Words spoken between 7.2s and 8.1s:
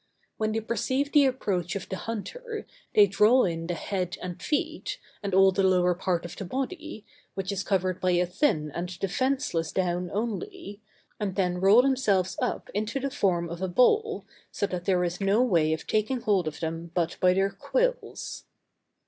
which is covered